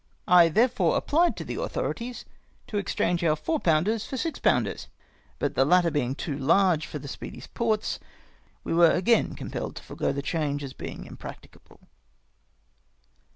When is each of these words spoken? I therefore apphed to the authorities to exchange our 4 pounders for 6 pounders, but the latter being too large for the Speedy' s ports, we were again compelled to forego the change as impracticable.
I 0.27 0.49
therefore 0.49 0.99
apphed 0.99 1.35
to 1.35 1.43
the 1.43 1.61
authorities 1.61 2.25
to 2.65 2.79
exchange 2.79 3.23
our 3.23 3.35
4 3.35 3.59
pounders 3.59 4.03
for 4.03 4.17
6 4.17 4.39
pounders, 4.39 4.87
but 5.37 5.53
the 5.53 5.63
latter 5.63 5.91
being 5.91 6.15
too 6.15 6.35
large 6.39 6.87
for 6.87 6.97
the 6.97 7.07
Speedy' 7.07 7.37
s 7.37 7.45
ports, 7.45 7.99
we 8.63 8.73
were 8.73 8.89
again 8.89 9.35
compelled 9.35 9.75
to 9.75 9.83
forego 9.83 10.11
the 10.11 10.23
change 10.23 10.63
as 10.63 10.71
impracticable. 10.79 11.81